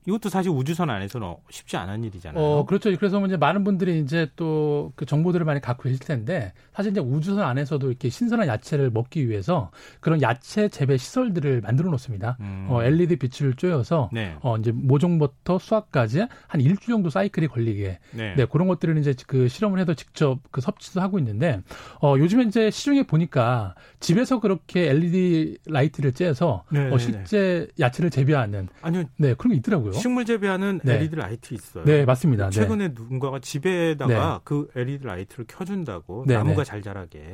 이것도 0.08 0.30
사실 0.30 0.52
우주선 0.52 0.90
안에서는 0.90 1.36
쉽지 1.50 1.78
않은 1.78 2.04
일이잖아요. 2.04 2.44
어, 2.44 2.66
그렇죠. 2.66 2.96
그래서 2.98 3.24
이제 3.26 3.38
많은 3.38 3.64
분들이 3.64 4.00
이제 4.00 4.30
또 4.36 4.86
그 4.96 5.06
정보들을 5.06 5.46
많이 5.46 5.62
갖고 5.62 5.84
계실 5.84 6.00
텐데 6.00 6.54
사실 6.74 6.92
이제 6.92 7.00
우주선 7.00 7.44
안에서도 7.44 7.88
이렇게 7.88 8.10
신선한 8.10 8.48
야채를 8.48 8.90
먹기 8.92 9.30
위해서 9.30 9.72
그런 10.00 10.22
야채 10.22 10.68
재배 10.70 10.98
시설들을 10.98 11.62
만들어 11.62 11.90
놓습니다. 11.92 12.38
음. 12.40 12.68
어, 12.70 12.84
LED 12.84 13.18
빛을 13.18 13.56
쬐어서 13.56 14.10
네. 14.12 14.36
어, 14.42 14.58
이제 14.58 14.72
모종부터 14.72 15.60
수확까지 15.60 16.26
한 16.48 16.62
일주 16.62 16.88
정도 16.88 17.10
사이클이 17.10 17.48
걸리게 17.48 18.00
네. 18.12 18.36
네. 18.36 18.46
그런 18.46 18.68
것들을 18.68 18.98
이제 18.98 19.14
그 19.28 19.48
실험을 19.48 19.80
해도 19.80 19.94
직접 19.94 20.40
그 20.52 20.62
섭취도 20.62 21.02
하고 21.02 21.20
있는데 21.20 21.62
어, 22.02 22.16
요즘에 22.18 22.44
이제 22.44 22.70
시중에 22.70 23.04
보니까 23.04 23.76
집에서 24.00 24.40
그렇게 24.40 24.90
LED 24.90 25.58
라이트를 25.68 26.12
쬐서 26.12 26.62
네, 26.72 26.80
어, 26.80 26.84
네, 26.84 26.90
네. 26.90 26.98
실제 26.98 27.68
야채를 27.80 28.10
재배하는 28.10 28.70
아니요. 28.82 29.04
네, 29.18 29.34
그런 29.34 29.52
게 29.54 29.58
있더라고요. 29.58 29.92
식물 30.00 30.26
재배하는 30.26 30.82
네. 30.84 30.96
LED 30.96 31.16
라이트 31.16 31.54
있어요. 31.54 31.84
네, 31.86 32.06
맞습니다. 32.06 32.46
네. 32.46 32.52
최근에 32.52 32.88
네. 32.90 32.94
누군가가 32.96 33.40
집에다가 33.40 34.34
네. 34.34 34.40
그 34.44 34.68
LED 34.76 35.06
라이트를 35.06 35.46
켜준다고 35.48 36.26
네, 36.28 36.36
나무가 36.36 36.64
네. 36.64 36.70
잘 36.70 36.82
자라게. 36.82 37.34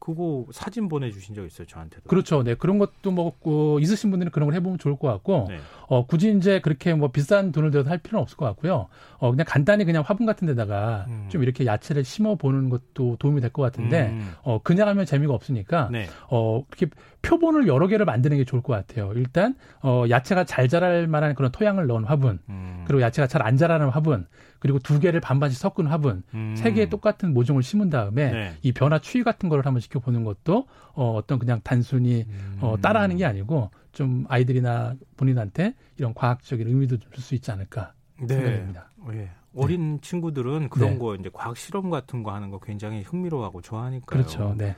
네. 0.00 0.06
그거 0.12 0.46
사진 0.52 0.88
보내주신 0.88 1.34
적 1.34 1.44
있어요 1.46 1.66
저한테도. 1.66 2.04
그렇죠. 2.08 2.42
네 2.42 2.54
그런 2.54 2.78
것도 2.78 3.10
뭐 3.10 3.32
어, 3.44 3.78
있으신 3.80 4.10
분들은 4.10 4.32
그런 4.32 4.46
걸 4.48 4.54
해보면 4.56 4.78
좋을 4.78 4.96
것 4.98 5.08
같고 5.08 5.46
네. 5.48 5.58
어, 5.88 6.06
굳이 6.06 6.34
이제 6.36 6.58
그렇게 6.60 6.94
뭐 6.94 7.08
비싼 7.08 7.52
돈을 7.52 7.70
들여서 7.70 7.90
할 7.90 7.98
필요는 7.98 8.22
없을 8.22 8.36
것 8.36 8.46
같고요. 8.46 8.88
어, 9.18 9.30
그냥 9.30 9.44
간단히 9.46 9.84
그냥 9.84 10.02
화분 10.06 10.24
같은 10.26 10.46
데다가 10.46 11.04
음. 11.08 11.26
좀 11.28 11.42
이렇게 11.42 11.66
야채를 11.66 12.04
심어 12.04 12.34
보는 12.36 12.70
것도 12.70 13.16
도움이 13.18 13.40
될 13.42 13.50
것 13.50 13.62
같은데 13.62 14.08
음. 14.10 14.32
어, 14.42 14.60
그냥 14.62 14.88
하면 14.88 15.04
재미가 15.04 15.32
없으니까 15.34 15.88
네. 15.92 16.06
어, 16.30 16.64
이렇게 16.68 16.86
표본을 17.22 17.66
여러 17.68 17.86
개를 17.86 18.06
만드는 18.06 18.36
게 18.38 18.44
좋을 18.44 18.62
것 18.62 18.72
같아요. 18.72 19.12
일단 19.16 19.54
어, 19.82 20.04
야채가 20.08 20.44
잘 20.44 20.68
자랄 20.68 21.06
만한 21.08 21.34
그런 21.34 21.50
토양을 21.52 21.86
넣은 21.86 22.04
화분 22.04 22.38
음. 22.48 22.84
그리고 22.86 23.02
야채가 23.02 23.26
잘 23.26 23.40
안 23.42 23.56
자라는 23.56 23.88
화분 23.88 24.26
그리고 24.60 24.78
두 24.78 25.00
개를 25.00 25.20
반반씩 25.20 25.58
섞은 25.58 25.88
화분 25.88 26.22
음. 26.34 26.54
세 26.56 26.72
개의 26.72 26.88
똑같은 26.88 27.34
모종을 27.34 27.62
심은 27.62 27.90
다음에 27.90 28.30
네. 28.30 28.54
이 28.62 28.72
변화 28.72 28.98
추이 29.00 29.22
같은 29.24 29.48
거를 29.48 29.66
한번 29.66 29.80
지켜보는 29.80 30.22
것도 30.24 30.66
어, 30.92 31.14
어떤 31.16 31.38
그냥 31.38 31.60
단순히 31.64 32.26
음. 32.28 32.58
어, 32.60 32.76
따라하는 32.80 33.16
게 33.16 33.24
아니고 33.24 33.70
좀 33.92 34.24
아이들이나 34.28 34.94
본인한테 35.16 35.74
이런 35.98 36.14
과학적인 36.14 36.68
의미도 36.68 36.98
줄 36.98 37.22
수 37.22 37.34
있지 37.34 37.50
않을까 37.50 37.94
네. 38.20 38.28
생각됩니다. 38.28 38.90
네. 39.08 39.30
어린 39.56 39.94
네. 39.96 40.00
친구들은 40.00 40.68
그런 40.68 40.90
네. 40.90 40.98
거 40.98 41.14
이제 41.16 41.28
과학 41.32 41.56
실험 41.56 41.90
같은 41.90 42.22
거 42.22 42.32
하는 42.32 42.50
거 42.50 42.60
굉장히 42.60 43.02
흥미로워하고 43.02 43.62
좋아하니까요. 43.62 44.04
그렇죠. 44.06 44.54
네. 44.56 44.76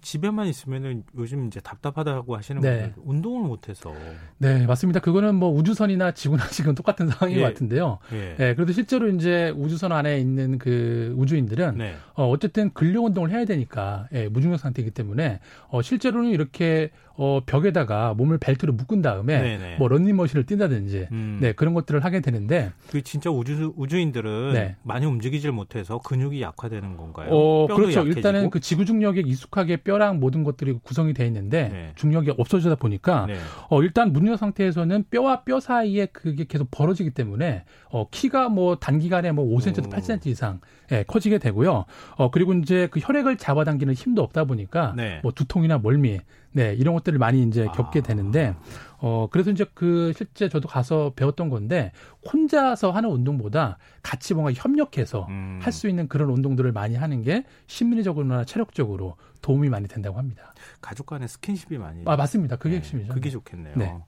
집에만 0.00 0.46
있으면은 0.46 1.04
요즘 1.16 1.46
이제 1.46 1.60
답답하다고 1.60 2.36
하시는 2.36 2.60
네. 2.60 2.92
분들 2.94 3.02
운동을 3.04 3.46
못해서. 3.46 3.92
네, 4.38 4.66
맞습니다. 4.66 5.00
그거는 5.00 5.34
뭐 5.34 5.50
우주선이나 5.50 6.12
지구나 6.12 6.46
지금 6.48 6.74
똑같은 6.74 7.08
상황인 7.08 7.38
예. 7.38 7.42
것 7.42 7.48
같은데요. 7.48 7.98
예. 8.12 8.34
네, 8.38 8.54
그래도 8.54 8.72
실제로 8.72 9.08
이제 9.08 9.52
우주선 9.56 9.92
안에 9.92 10.18
있는 10.18 10.58
그 10.58 11.14
우주인들은 11.18 11.78
네. 11.78 11.94
어, 12.14 12.28
어쨌든 12.28 12.72
근력 12.72 13.04
운동을 13.04 13.30
해야 13.30 13.44
되니까 13.44 14.08
예, 14.12 14.28
무중력 14.28 14.58
상태이기 14.58 14.92
때문에 14.92 15.40
어, 15.68 15.82
실제로는 15.82 16.30
이렇게 16.30 16.90
어, 17.16 17.40
벽에다가 17.46 18.14
몸을 18.14 18.38
벨트로 18.38 18.72
묶은 18.72 19.00
다음에 19.00 19.40
네네. 19.40 19.76
뭐 19.76 19.86
런닝머신을 19.88 20.46
뛴다든지 20.46 21.08
음. 21.12 21.38
네 21.40 21.52
그런 21.52 21.72
것들을 21.72 22.04
하게 22.04 22.20
되는데 22.20 22.72
그 22.90 23.02
진짜 23.02 23.30
우주 23.30 23.72
우주인들은 23.76 24.52
네. 24.54 24.76
많이 24.82 25.06
움직이질 25.06 25.52
못해서 25.52 25.98
근육이 25.98 26.42
약화되는 26.42 26.96
건가요? 26.96 27.28
어 27.30 27.66
그렇죠. 27.68 28.00
약해지고? 28.00 28.06
일단은 28.08 28.50
그 28.50 28.58
지구 28.58 28.84
중력에 28.84 29.20
익숙하게 29.24 29.78
뼈랑 29.78 30.18
모든 30.18 30.42
것들이 30.42 30.72
구성이 30.82 31.14
돼 31.14 31.24
있는데 31.26 31.68
네. 31.68 31.92
중력이 31.94 32.32
없어지다 32.36 32.74
보니까 32.76 33.26
네. 33.26 33.36
어 33.70 33.82
일단 33.82 34.12
무중력 34.12 34.38
상태에서는 34.38 35.04
뼈와 35.10 35.44
뼈 35.44 35.60
사이에 35.60 36.06
그게 36.06 36.44
계속 36.48 36.68
벌어지기 36.72 37.10
때문에 37.10 37.64
어 37.90 38.08
키가 38.10 38.48
뭐 38.48 38.76
단기간에 38.76 39.30
뭐 39.30 39.44
5cm에서 39.56 39.88
8cm 39.88 40.26
이상 40.26 40.60
예, 40.90 41.04
커지게 41.06 41.38
되고요. 41.38 41.84
어 42.16 42.30
그리고 42.30 42.52
이제 42.54 42.88
그 42.90 42.98
혈액을 43.00 43.36
잡아당기는 43.36 43.94
힘도 43.94 44.22
없다 44.22 44.44
보니까 44.44 44.94
네. 44.96 45.20
뭐 45.22 45.32
두통이나 45.32 45.78
멀미 45.78 46.18
네, 46.54 46.72
이런 46.74 46.94
것들을 46.94 47.18
많이 47.18 47.42
이제 47.42 47.66
겪게 47.74 47.98
아. 47.98 48.02
되는데, 48.02 48.54
어, 48.98 49.26
그래서 49.28 49.50
이제 49.50 49.66
그 49.74 50.12
실제 50.16 50.48
저도 50.48 50.68
가서 50.68 51.12
배웠던 51.16 51.48
건데, 51.48 51.90
혼자서 52.32 52.92
하는 52.92 53.10
운동보다 53.10 53.76
같이 54.02 54.34
뭔가 54.34 54.52
협력해서 54.54 55.26
음. 55.28 55.58
할수 55.60 55.88
있는 55.88 56.06
그런 56.06 56.30
운동들을 56.30 56.70
많이 56.70 56.94
하는 56.94 57.22
게 57.22 57.44
심리적으로나 57.66 58.44
체력적으로 58.44 59.16
도움이 59.42 59.68
많이 59.68 59.88
된다고 59.88 60.16
합니다. 60.16 60.54
가족 60.80 61.06
간의 61.06 61.26
스킨십이 61.26 61.76
많이. 61.76 62.02
아, 62.06 62.14
맞습니다. 62.14 62.54
그게 62.54 62.70
네, 62.70 62.76
핵심이죠. 62.76 63.12
그게 63.12 63.30
좋겠네요. 63.30 63.74
네. 63.76 63.98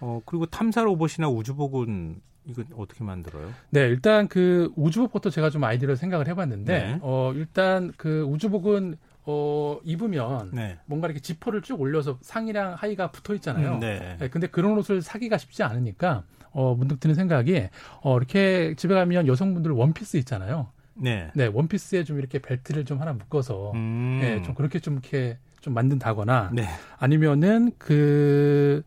어, 0.00 0.20
그리고 0.24 0.46
탐사 0.46 0.82
로봇이나 0.82 1.28
우주복은 1.28 2.22
이건 2.46 2.64
어떻게 2.74 3.04
만들어요? 3.04 3.50
네, 3.68 3.82
일단 3.82 4.28
그 4.28 4.72
우주복부터 4.76 5.28
제가 5.28 5.50
좀 5.50 5.62
아이디어를 5.62 5.96
생각을 5.96 6.26
해봤는데, 6.26 6.78
네. 6.78 6.98
어, 7.02 7.32
일단 7.34 7.92
그 7.98 8.22
우주복은 8.22 8.96
어, 9.24 9.78
입으면 9.84 10.50
네. 10.52 10.78
뭔가 10.86 11.06
이렇게 11.06 11.20
지퍼를 11.20 11.62
쭉 11.62 11.80
올려서 11.80 12.18
상의랑 12.22 12.74
하의가 12.74 13.10
붙어 13.10 13.34
있잖아요. 13.34 13.74
음, 13.74 13.80
네. 13.80 14.16
네. 14.18 14.28
근데 14.28 14.46
그런 14.46 14.76
옷을 14.78 15.02
사기가 15.02 15.38
쉽지 15.38 15.62
않으니까 15.62 16.24
어, 16.50 16.74
문득 16.74 17.00
드는 17.00 17.14
생각이 17.14 17.68
어, 18.02 18.16
이렇게 18.16 18.74
집에 18.76 18.94
가면 18.94 19.26
여성분들 19.26 19.70
원피스 19.70 20.16
있잖아요. 20.18 20.68
네. 20.94 21.30
네, 21.34 21.46
원피스에 21.46 22.04
좀 22.04 22.18
이렇게 22.18 22.38
벨트를 22.38 22.84
좀 22.84 23.00
하나 23.00 23.12
묶어서 23.12 23.72
음. 23.74 24.18
네, 24.20 24.42
좀 24.42 24.54
그렇게 24.54 24.78
좀 24.78 24.94
이렇게 24.94 25.38
좀 25.60 25.74
만든다거나 25.74 26.50
네. 26.52 26.66
아니면은 26.98 27.72
그 27.78 28.82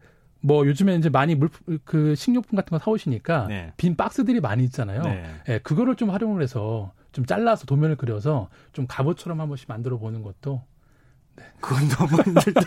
뭐 0.46 0.68
요즘에 0.68 0.96
이제 0.96 1.10
많이 1.10 1.34
물그 1.34 2.14
식료품 2.14 2.56
같은 2.56 2.70
거 2.70 2.78
사오시니까 2.78 3.48
네. 3.48 3.74
빈 3.78 3.96
박스들이 3.96 4.42
많이 4.42 4.64
있잖아요. 4.66 5.02
네. 5.02 5.24
네, 5.48 5.58
그거를 5.60 5.96
좀 5.96 6.12
활용을 6.12 6.44
해서 6.44 6.94
좀 7.16 7.26
잘라서 7.26 7.66
도면을 7.66 7.96
그려서 7.96 8.50
좀 8.74 8.88
갑옷처럼 8.88 9.40
한 9.40 9.48
번씩 9.48 9.70
만들어 9.70 9.98
보는 9.98 10.22
것도 10.22 10.62
네. 11.38 11.46
그건 11.62 11.88
너무 11.88 12.22
힘들다. 12.22 12.62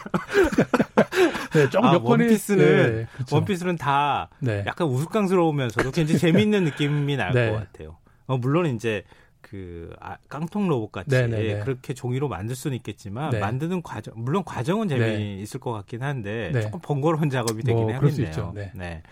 네, 1.52 1.68
조금 1.68 1.86
아, 1.86 1.92
몇 1.92 2.02
번이 2.02 2.22
원피스는 2.24 2.96
네, 2.96 3.06
그렇죠. 3.12 3.36
원피스는 3.36 3.76
다 3.76 4.30
네. 4.40 4.64
약간 4.66 4.88
우스꽝스러우면서도 4.88 5.90
굉장히 5.90 6.18
재미있는 6.18 6.64
느낌이 6.64 7.16
날것 7.16 7.34
네. 7.34 7.52
같아요. 7.52 7.98
어, 8.26 8.38
물론 8.38 8.74
이제 8.74 9.04
그 9.42 9.94
아, 10.00 10.16
깡통 10.30 10.66
로봇 10.66 10.92
같이 10.92 11.10
네, 11.10 11.26
네, 11.26 11.58
그렇게 11.58 11.92
종이로 11.92 12.28
만들 12.28 12.56
수는 12.56 12.74
있겠지만 12.78 13.38
만드는 13.38 13.82
과정 13.82 14.14
물론 14.16 14.44
과정은 14.44 14.88
재미있을 14.88 15.60
것 15.60 15.72
같긴 15.72 16.02
한데 16.02 16.58
조금 16.62 16.80
번거로운 16.80 17.28
작업이 17.28 17.62
되긴 17.62 17.82
뭐, 17.82 17.94
하겠네요. 17.94 18.54
네. 18.54 19.02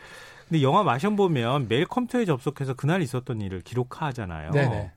근데 0.49 0.63
영화 0.63 0.83
마션 0.83 1.17
보면 1.17 1.69
매일 1.69 1.85
컴퓨터에 1.85 2.25
접속해서 2.25 2.73
그날 2.73 3.03
있었던 3.03 3.43
일을 3.43 3.61
기록하잖아요. 3.61 4.53
네네. 4.53 4.93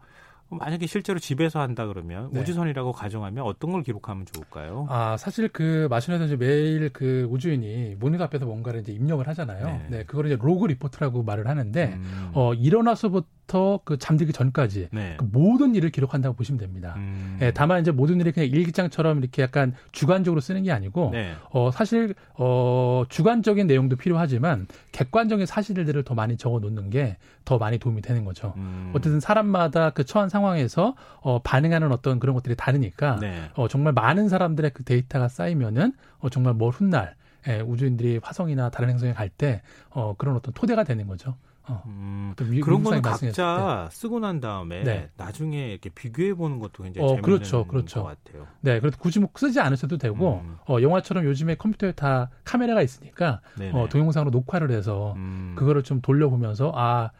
만약에 0.50 0.88
실제로 0.88 1.20
집에서 1.20 1.60
한다 1.60 1.86
그러면 1.86 2.30
네. 2.32 2.42
우주선이라고 2.42 2.92
가정하면 2.92 3.46
어떤 3.46 3.72
걸 3.72 3.84
기록하면 3.84 4.26
좋을까요? 4.26 4.88
아 4.90 5.16
사실 5.18 5.48
그 5.50 5.88
마션에서 5.90 6.26
이제 6.26 6.36
매일 6.36 6.90
그 6.92 7.28
우주인이 7.30 7.96
모니터 8.00 8.24
앞에서 8.26 8.46
뭔가를 8.46 8.82
이제 8.82 8.92
입력을 8.92 9.28
하잖아요. 9.28 9.66
네, 9.66 9.88
네 9.90 10.04
그걸 10.04 10.26
이제 10.26 10.38
log 10.40 10.68
report라고 10.68 11.24
말을 11.24 11.48
하는데 11.48 11.94
음. 11.96 12.32
어 12.34 12.54
일어나서부터 12.54 13.28
부터 13.50 13.80
그 13.84 13.98
잠들기 13.98 14.32
전까지 14.32 14.90
네. 14.92 15.16
그 15.18 15.28
모든 15.30 15.74
일을 15.76 15.90
기록한다고 15.90 16.36
보시면 16.36 16.60
됩니다. 16.60 16.94
음. 16.98 17.38
예, 17.42 17.52
다만 17.52 17.82
이제 17.82 17.92
모든 17.92 18.20
일이 18.22 18.32
그냥 18.32 18.48
일기장처럼 18.50 19.18
이렇게 19.18 19.42
약간 19.42 19.74
주관적으로 19.92 20.40
쓰는 20.40 20.64
게 20.64 20.72
아니고 20.72 21.10
네. 21.12 21.34
어 21.50 21.72
사실 21.72 22.14
어 22.36 23.04
주관적인 23.10 23.66
내용도 23.68 23.96
필요하지만 23.96 24.68
객관적인 24.92 25.46
사실들을 25.48 26.04
더 26.04 26.14
많이 26.14 26.38
적어 26.38 26.60
놓는 26.60 26.92
게 26.92 27.18
더 27.50 27.58
많이 27.58 27.80
도움이 27.80 28.04
되는 28.04 28.26
거죠. 28.26 28.54
음. 28.58 28.92
어쨌든 28.94 29.20
사람마다 29.20 29.90
그 29.90 30.06
처한 30.06 30.30
상황에서 30.30 30.94
어 31.22 31.40
반응하는 31.42 31.92
어떤 31.92 32.20
그런 32.20 32.36
것들이 32.36 32.56
다르니까 32.56 33.18
네. 33.20 33.50
어 33.56 33.68
정말 33.68 33.94
많은 33.94 34.30
사람들의 34.30 34.70
그 34.76 34.84
데이터가 34.84 35.30
쌓이면은 35.30 35.94
어 36.20 36.30
정말 36.30 36.54
멀 36.54 36.70
훗날 36.70 37.16
예, 37.48 37.62
우주인들이 37.62 38.20
화성이나 38.22 38.70
다른 38.70 38.90
행성에 38.90 39.14
갈 39.14 39.30
때 39.30 39.62
어, 39.90 40.14
그런 40.18 40.36
어떤 40.36 40.54
토대가 40.54 40.84
되는 40.84 41.08
거죠. 41.08 41.36
어. 41.68 41.84
음, 41.86 42.34
그런 42.36 42.84
거는 42.84 43.02
각자 43.02 43.90
쓰고 43.92 44.20
난 44.20 44.40
다음에 44.40 44.84
네. 44.84 45.10
나중에 45.18 45.72
이렇게 45.72 45.90
비교해 45.90 46.34
보는 46.34 46.60
것도 46.60 46.84
굉장히 46.84 47.06
어, 47.06 47.10
재밌는 47.10 47.22
그렇죠, 47.24 47.66
그렇죠. 47.66 48.04
것 48.04 48.24
같아요. 48.24 48.48
네, 48.62 48.80
그래서 48.80 48.98
굳이 48.98 49.20
뭐 49.20 49.30
쓰지 49.36 49.60
않으셔도 49.60 49.98
되고 49.98 50.42
음. 50.44 50.58
어, 50.68 50.82
영화처럼 50.82 51.26
요즘에 51.26 51.56
컴퓨터에 51.56 51.92
다 51.92 52.30
카메라가 52.44 52.82
있으니까 52.82 53.42
어, 53.74 53.88
동영상으로 53.90 54.32
녹화를 54.32 54.72
해서 54.72 55.14
음. 55.18 55.54
그거를 55.56 55.84
좀 55.84 56.02
돌려보면서 56.02 56.72
아 56.76 57.12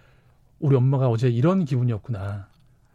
우리 0.60 0.76
엄마가 0.76 1.10
어제 1.10 1.30
이런 1.30 1.66
기분이었구나. 1.66 2.48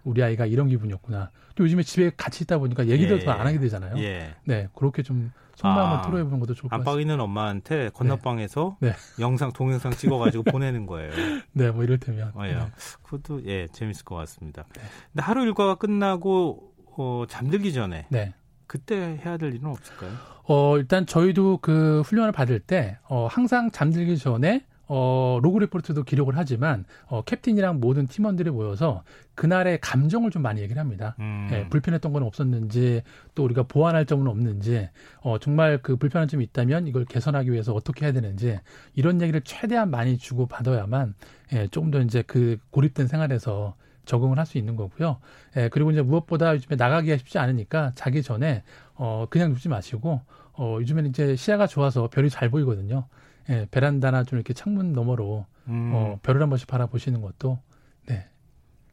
우리 0.05 0.23
아이가 0.23 0.47
이런 0.47 0.69
기분이었구나. 0.69 1.31
또 1.55 1.65
요즘에 1.65 1.83
집에 1.83 2.11
같이 2.17 2.45
있다 2.45 2.59
보니까 2.59 2.87
얘기도 2.87 3.17
예. 3.17 3.25
더안 3.25 3.47
하게 3.47 3.59
되잖아요. 3.59 3.97
예. 3.99 4.35
네, 4.45 4.69
그렇게 4.75 5.03
좀 5.03 5.33
속마음을 5.57 5.99
아, 5.99 6.03
토로해보는 6.03 6.41
것도 6.41 6.55
좋을 6.55 6.69
것 6.69 6.71
같습니다. 6.71 6.91
안방 6.91 7.01
있는 7.01 7.21
엄마한테 7.21 7.91
건너방에서 7.91 8.77
네. 8.81 8.91
네. 8.91 8.97
영상 9.21 9.53
동영상 9.53 9.93
찍어가지고 9.93 10.45
보내는 10.51 10.87
거예요. 10.87 11.13
네, 11.53 11.71
뭐 11.71 11.85
이를테면. 11.85 12.33
아, 12.35 12.49
예. 12.49 12.55
네. 12.55 12.61
그것도 13.03 13.45
예 13.47 13.67
재밌을 13.69 14.05
것 14.05 14.17
같습니다. 14.17 14.65
네. 14.75 14.83
근데 15.13 15.23
하루 15.23 15.43
일과가 15.45 15.77
끝나고 15.77 16.73
어, 16.97 17.25
잠들기 17.29 17.73
전에 17.73 18.07
네. 18.11 18.35
그때 18.67 19.21
해야 19.25 19.37
될 19.37 19.55
일은 19.55 19.67
없을까요? 19.71 20.11
어, 20.45 20.77
일단 20.77 21.07
저희도 21.07 21.59
그 21.59 22.03
훈련을 22.03 22.33
받을 22.33 22.59
때 22.61 22.99
어, 23.09 23.27
항상 23.31 23.71
잠들기 23.71 24.19
전에 24.19 24.65
어, 24.87 25.39
로그 25.43 25.59
리포트도 25.59 26.03
기록을 26.05 26.37
하지만 26.37 26.85
어, 27.07 27.23
캡틴이랑 27.23 27.81
모든 27.81 28.07
팀원들이 28.07 28.51
모여서 28.51 29.03
그날의 29.35 29.81
감정을 29.81 30.31
좀 30.31 30.43
많이 30.43 30.61
얘기를 30.61 30.81
합니다. 30.81 31.17
음. 31.19 31.49
예, 31.53 31.69
불편했던 31.69 32.13
건 32.13 32.23
없었는지 32.23 33.03
또 33.35 33.45
우리가 33.45 33.65
보완할 33.65 34.07
점은 34.07 34.27
없는지 34.27 34.89
어, 35.21 35.39
정말 35.39 35.79
그 35.83 35.97
불편한 35.97 36.29
점이 36.29 36.45
있다면 36.45 36.87
이걸 36.87 37.05
개선하기 37.05 37.51
위해서 37.51 37.73
어떻게 37.73 38.05
해야 38.05 38.13
되는지 38.13 38.61
이런 38.95 39.21
얘기를 39.21 39.41
최대한 39.43 39.91
많이 39.91 40.19
주고 40.19 40.47
받아야만 40.47 41.15
예, 41.53 41.67
조금 41.69 41.91
더 41.91 42.01
이제 42.01 42.23
그 42.23 42.59
고립된 42.71 43.07
생활에서 43.07 43.75
적응을 44.05 44.39
할 44.39 44.45
수 44.45 44.59
있는 44.59 44.77
거고요. 44.77 45.19
예, 45.57 45.71
그리고 45.71 45.91
이제 45.91 46.03
무엇보다 46.03 46.55
요즘에 46.55 46.77
나가기가 46.77 47.17
쉽지 47.17 47.39
않으니까 47.39 47.93
자기 47.95 48.23
전에 48.23 48.63
어, 48.95 49.27
그냥 49.31 49.51
눕지 49.51 49.71
마시고 49.71 50.21
어, 50.53 50.77
요즘에는 50.81 51.11
이제 51.11 51.35
시야가 51.37 51.67
좋아서 51.67 52.09
별이 52.09 52.29
잘 52.29 52.51
보이거든요. 52.51 53.07
예, 53.51 53.67
베란다나 53.71 54.25
좀 54.25 54.39
이렇게 54.39 54.55
창문 54.55 54.93
너머로 54.93 55.47
음. 55.69 55.91
어, 55.95 56.19
별을 56.23 56.43
한 56.43 56.49
번씩 56.49 56.67
바라보시는 56.67 57.21
것도 57.21 57.59
네. 58.07 58.27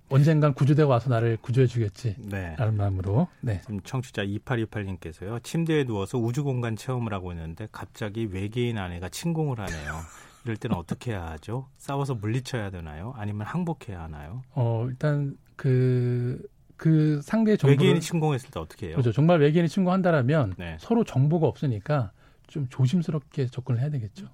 언젠간 0.10 0.54
구조대가 0.54 0.90
와서 0.90 1.10
나를 1.10 1.38
구조해 1.38 1.68
주겠지. 1.68 2.16
네. 2.20 2.56
라는 2.58 2.76
마음으로. 2.76 3.28
네. 3.40 3.62
지금 3.62 3.80
청취자 3.82 4.24
2828님께서요. 4.26 5.42
침대에 5.44 5.86
누워서 5.86 6.18
우주 6.18 6.44
공간 6.44 6.76
체험을 6.76 7.14
하고 7.14 7.32
있는데 7.32 7.68
갑자기 7.72 8.26
외계인 8.26 8.78
아내가 8.78 9.08
침공을 9.08 9.60
하네요. 9.60 10.00
이럴 10.44 10.58
때는 10.58 10.76
어떻게 10.76 11.12
해야 11.12 11.28
하죠? 11.32 11.68
싸워서 11.78 12.16
물리쳐야 12.16 12.72
되나요? 12.72 13.14
아니면 13.16 13.48
항복해야 13.48 14.02
하나요? 14.02 14.42
어, 14.54 14.86
일단 14.90 15.38
그, 15.56 16.42
그 16.76 17.22
상대 17.22 17.56
정보 17.56 17.72
외계인이 17.72 18.02
침공했을 18.02 18.50
때 18.50 18.60
어떻게 18.60 18.88
해요? 18.88 18.96
그렇죠. 18.96 19.12
정말 19.12 19.40
외계인이 19.40 19.70
침공한다라면 19.70 20.56
네. 20.58 20.78
서로 20.80 21.04
정보가 21.04 21.48
없으니까 21.48 22.12
좀 22.48 22.68
조심스럽게 22.70 23.48
접근을 23.48 23.80
해야 23.80 23.90
되겠죠. 23.92 24.28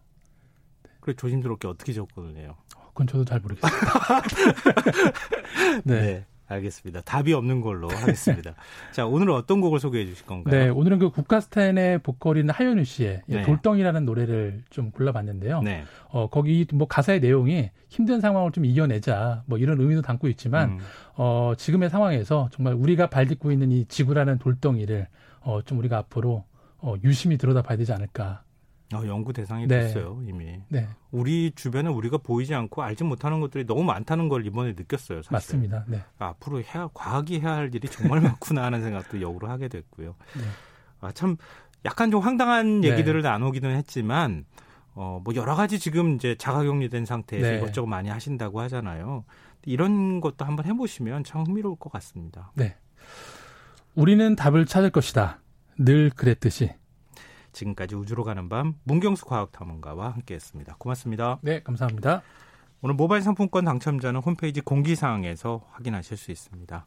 그래 1.07 1.15
조심스럽게 1.15 1.69
어떻게 1.69 1.93
해요? 1.93 2.57
그건 2.89 3.07
저도 3.07 3.23
잘 3.23 3.39
모르겠습니다. 3.39 4.21
네. 5.85 6.01
네. 6.01 6.25
알겠습니다. 6.49 7.01
답이 7.01 7.31
없는 7.31 7.61
걸로 7.61 7.89
하겠습니다. 7.89 8.55
자, 8.91 9.05
오늘은 9.05 9.33
어떤 9.33 9.61
곡을 9.61 9.79
소개해 9.79 10.05
주실 10.05 10.25
건가요? 10.25 10.53
네, 10.53 10.69
오늘은 10.69 10.99
그 10.99 11.09
국가스탄의 11.09 11.99
보컬인 11.99 12.49
하현우 12.49 12.83
씨의 12.83 13.21
네. 13.25 13.43
돌덩이라는 13.43 14.05
노래를 14.05 14.63
좀 14.69 14.91
골라봤는데요. 14.91 15.61
네. 15.61 15.83
어, 16.09 16.27
거기 16.29 16.65
뭐 16.73 16.87
가사의 16.87 17.19
내용이 17.21 17.69
힘든 17.89 18.19
상황을 18.21 18.51
좀 18.51 18.65
이겨내자 18.65 19.43
뭐 19.45 19.57
이런 19.57 19.79
의미도 19.79 20.01
담고 20.01 20.27
있지만 20.29 20.71
음. 20.71 20.79
어, 21.15 21.53
지금의 21.57 21.89
상황에서 21.89 22.49
정말 22.51 22.73
우리가 22.73 23.07
발 23.09 23.27
딛고 23.27 23.51
있는 23.51 23.71
이 23.71 23.85
지구라는 23.85 24.39
돌덩이를 24.39 25.07
어, 25.41 25.61
좀 25.63 25.79
우리가 25.79 25.97
앞으로 25.97 26.45
어, 26.79 26.95
유심히 27.03 27.37
들여다봐야 27.37 27.77
되지 27.77 27.91
않을까 27.91 28.43
어, 28.93 29.01
연구 29.05 29.33
대상이 29.33 29.67
네. 29.67 29.81
됐어요 29.81 30.21
이미. 30.25 30.61
네. 30.69 30.87
우리 31.11 31.51
주변에 31.55 31.89
우리가 31.89 32.17
보이지 32.17 32.55
않고 32.55 32.81
알지 32.81 33.03
못하는 33.03 33.41
것들이 33.41 33.65
너무 33.65 33.83
많다는 33.83 34.29
걸 34.29 34.45
이번에 34.45 34.73
느꼈어요. 34.73 35.23
사실. 35.23 35.33
맞습니다. 35.33 35.83
네. 35.87 36.03
아, 36.19 36.27
앞으로 36.27 36.61
해야, 36.61 36.89
과학이 36.93 37.39
해야 37.41 37.55
할 37.55 37.73
일이 37.73 37.87
정말 37.89 38.21
많구나 38.21 38.63
하는 38.63 38.81
생각도 38.81 39.21
역으로 39.21 39.49
하게 39.49 39.67
됐고요. 39.67 40.15
네. 40.37 40.43
아, 41.01 41.11
참 41.11 41.35
약간 41.85 42.11
좀 42.11 42.21
황당한 42.21 42.81
네. 42.81 42.89
얘기들을 42.89 43.21
나누기는 43.21 43.75
했지만 43.75 44.45
어, 44.93 45.21
뭐 45.23 45.35
여러 45.35 45.55
가지 45.55 45.79
지금 45.79 46.15
이제 46.15 46.35
자가격리된 46.35 47.05
상태에서 47.05 47.47
네. 47.47 47.57
이것저것 47.57 47.87
많이 47.87 48.09
하신다고 48.09 48.61
하잖아요. 48.61 49.25
이런 49.65 50.21
것도 50.21 50.45
한번 50.45 50.65
해보시면 50.65 51.23
참 51.23 51.43
흥미로울 51.43 51.75
것 51.77 51.91
같습니다. 51.91 52.51
네. 52.55 52.75
우리는 53.95 54.35
답을 54.35 54.65
찾을 54.65 54.89
것이다. 54.91 55.39
늘 55.77 56.09
그랬듯이. 56.09 56.71
지금까지 57.57 57.95
우주로 57.95 58.23
가는 58.23 58.47
밤 58.49 58.75
문경수 58.83 59.25
과학탐험가와 59.25 60.09
함께했습니다. 60.11 60.75
고맙습니다. 60.77 61.39
네, 61.41 61.61
감사합니다. 61.63 62.21
오늘 62.81 62.95
모바일 62.95 63.23
상품권 63.23 63.65
당첨자는 63.65 64.21
홈페이지 64.21 64.61
공지사항에서 64.61 65.65
확인하실 65.71 66.17
수 66.17 66.31
있습니다. 66.31 66.85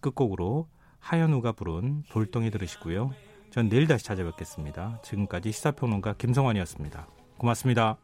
끝곡으로 0.00 0.68
하현우가 1.00 1.52
부른 1.52 2.04
돌덩이 2.10 2.50
들으시고요. 2.50 3.10
전 3.50 3.68
내일 3.68 3.86
다시 3.86 4.04
찾아뵙겠습니다. 4.04 5.00
지금까지 5.02 5.50
시사평론가 5.50 6.14
김성환이었습니다. 6.14 7.06
고맙습니다. 7.38 8.02